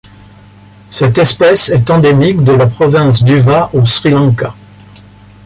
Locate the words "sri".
3.85-4.09